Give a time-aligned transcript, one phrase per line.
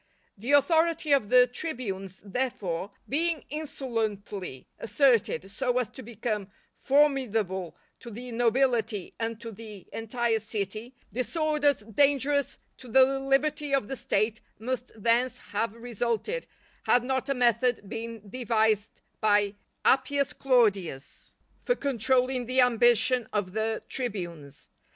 [0.35, 8.09] The authority of the tribunes, therefore, being insolently asserted so as to become formidable to
[8.09, 14.41] the nobility and to the entire city, disorders dangerous to the liberty of the State
[14.57, 16.47] must thence have resulted,
[16.85, 19.53] had not a method been devised by
[19.85, 24.67] Appius Claudius for controlling the ambition of the tribunes.